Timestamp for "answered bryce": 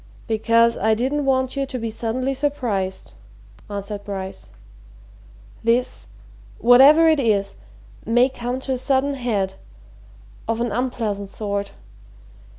3.69-4.49